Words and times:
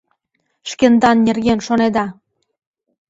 Шкендан 0.69 1.17
нерген 1.27 1.59
шонеда. 1.67 2.05